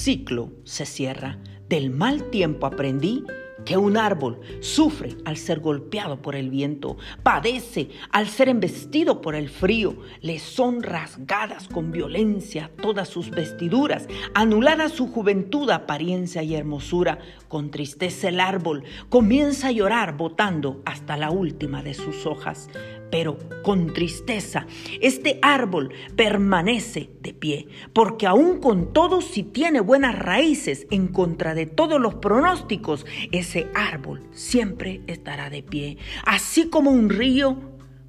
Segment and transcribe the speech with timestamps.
[0.00, 1.38] ciclo se cierra.
[1.68, 3.22] Del mal tiempo aprendí
[3.66, 9.34] que un árbol sufre al ser golpeado por el viento, padece al ser embestido por
[9.34, 16.54] el frío, le son rasgadas con violencia todas sus vestiduras, anulada su juventud, apariencia y
[16.54, 22.70] hermosura, con tristeza el árbol comienza a llorar botando hasta la última de sus hojas
[23.10, 24.66] pero con tristeza.
[25.00, 31.54] Este árbol permanece de pie, porque aún con todo, si tiene buenas raíces en contra
[31.54, 35.98] de todos los pronósticos, ese árbol siempre estará de pie.
[36.24, 37.58] Así como un río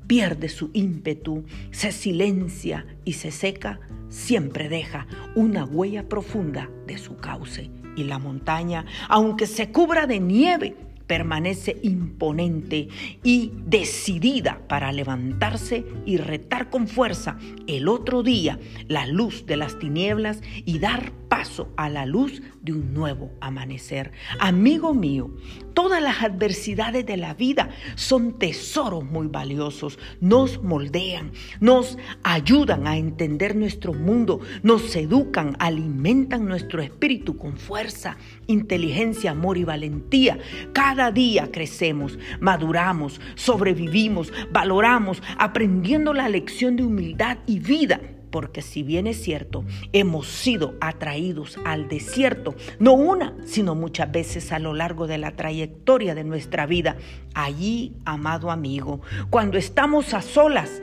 [0.07, 3.79] pierde su ímpetu, se silencia y se seca,
[4.09, 7.69] siempre deja una huella profunda de su cauce.
[7.95, 10.75] Y la montaña, aunque se cubra de nieve,
[11.11, 12.87] permanece imponente
[13.21, 19.77] y decidida para levantarse y retar con fuerza el otro día la luz de las
[19.77, 24.11] tinieblas y dar paso a la luz de un nuevo amanecer.
[24.39, 25.31] Amigo mío,
[25.73, 32.97] todas las adversidades de la vida son tesoros muy valiosos, nos moldean, nos ayudan a
[32.97, 40.37] entender nuestro mundo, nos educan, alimentan nuestro espíritu con fuerza, inteligencia, amor y valentía.
[40.73, 47.99] Cada día crecemos, maduramos, sobrevivimos, valoramos, aprendiendo la lección de humildad y vida
[48.31, 54.51] porque si bien es cierto, hemos sido atraídos al desierto, no una, sino muchas veces
[54.53, 56.95] a lo largo de la trayectoria de nuestra vida.
[57.33, 60.81] Allí, amado amigo, cuando estamos a solas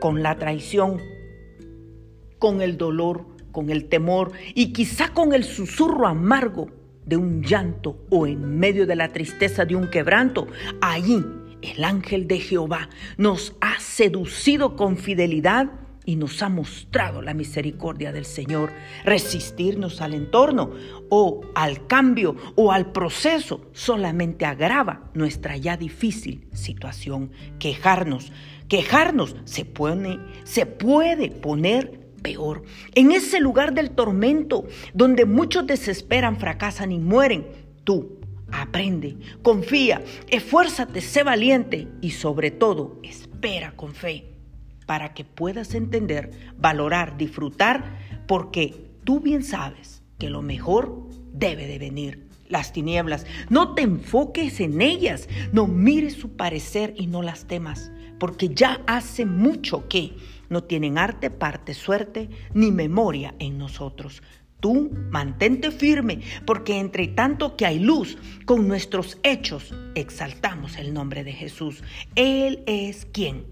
[0.00, 1.00] con la traición,
[2.38, 8.04] con el dolor, con el temor y quizá con el susurro amargo de un llanto
[8.10, 10.46] o en medio de la tristeza de un quebranto,
[10.80, 11.24] allí
[11.62, 15.70] el ángel de Jehová nos ha seducido con fidelidad
[16.06, 18.70] y nos ha mostrado la misericordia del Señor.
[19.04, 20.70] Resistirnos al entorno
[21.08, 27.30] o al cambio o al proceso solamente agrava nuestra ya difícil situación.
[27.58, 28.32] Quejarnos,
[28.68, 32.62] quejarnos se, pone, se puede poner peor.
[32.94, 37.46] En ese lugar del tormento donde muchos desesperan, fracasan y mueren,
[37.84, 38.20] tú
[38.52, 44.30] aprende, confía, esfuérzate, sé valiente y sobre todo espera con fe
[44.86, 51.78] para que puedas entender, valorar, disfrutar, porque tú bien sabes que lo mejor debe de
[51.78, 52.26] venir.
[52.48, 57.92] Las tinieblas, no te enfoques en ellas, no mires su parecer y no las temas,
[58.18, 60.16] porque ya hace mucho que
[60.50, 64.22] no tienen arte, parte, suerte ni memoria en nosotros.
[64.60, 71.24] Tú mantente firme, porque entre tanto que hay luz, con nuestros hechos exaltamos el nombre
[71.24, 71.82] de Jesús.
[72.14, 73.46] Él es quien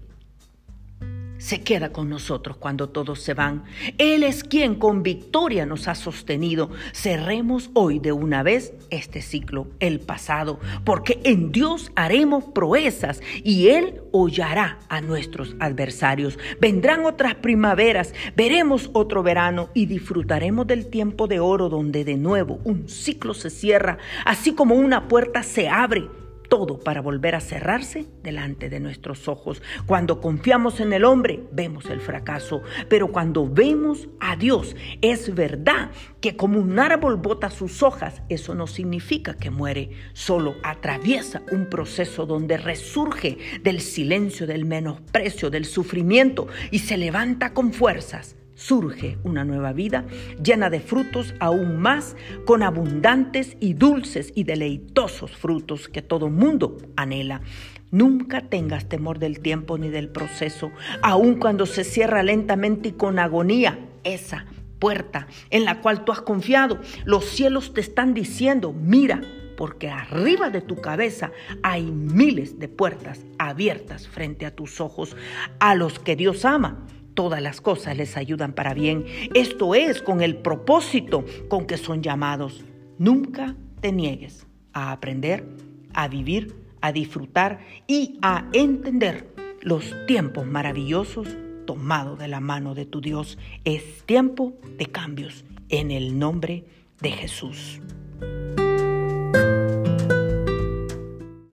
[1.39, 3.63] se queda con nosotros cuando todos se van.
[3.97, 6.69] Él es quien con victoria nos ha sostenido.
[6.93, 13.69] Cerremos hoy de una vez este ciclo, el pasado, porque en Dios haremos proezas y
[13.69, 16.37] Él hollará a nuestros adversarios.
[16.59, 22.59] Vendrán otras primaveras, veremos otro verano y disfrutaremos del tiempo de oro donde de nuevo
[22.65, 26.07] un ciclo se cierra, así como una puerta se abre
[26.49, 29.61] todo para volver a cerrarse delante de nuestros ojos.
[29.85, 35.91] Cuando confiamos en el hombre, vemos el fracaso, pero cuando vemos a Dios, es verdad
[36.19, 41.67] que como un árbol bota sus hojas, eso no significa que muere, solo atraviesa un
[41.67, 49.17] proceso donde resurge del silencio, del menosprecio, del sufrimiento y se levanta con fuerzas surge
[49.23, 50.05] una nueva vida
[50.43, 56.77] llena de frutos aún más, con abundantes y dulces y deleitosos frutos que todo mundo
[56.97, 57.41] anhela.
[57.89, 60.71] Nunca tengas temor del tiempo ni del proceso,
[61.01, 64.45] aun cuando se cierra lentamente y con agonía esa
[64.77, 66.79] puerta en la cual tú has confiado.
[67.05, 69.21] Los cielos te están diciendo, mira,
[69.55, 71.31] porque arriba de tu cabeza
[71.63, 75.15] hay miles de puertas abiertas frente a tus ojos
[75.59, 76.85] a los que Dios ama
[77.19, 79.03] todas las cosas les ayudan para bien.
[79.33, 82.63] Esto es con el propósito con que son llamados.
[82.97, 85.45] Nunca te niegues a aprender,
[85.93, 91.27] a vivir, a disfrutar y a entender los tiempos maravillosos
[91.65, 93.37] tomados de la mano de tu Dios.
[93.65, 96.63] Es tiempo de cambios en el nombre
[97.01, 97.81] de Jesús.